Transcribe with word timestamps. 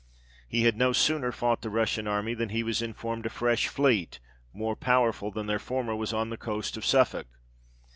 He 0.49 0.63
had 0.63 0.77
no 0.77 0.93
sooner 0.93 1.31
fought 1.31 1.61
the 1.61 1.69
Russian 1.69 2.07
army, 2.07 2.33
than 2.33 2.49
he 2.49 2.63
was 2.63 2.81
in 2.81 2.91
formed 2.95 3.27
a 3.27 3.29
fresh 3.29 3.67
fleet, 3.67 4.17
more 4.51 4.75
powerful 4.75 5.29
than 5.29 5.45
their 5.45 5.59
former, 5.59 5.95
was 5.95 6.11
on 6.11 6.31
the 6.31 6.37
coast 6.37 6.75
of 6.75 6.83
Suffolk. 6.83 7.27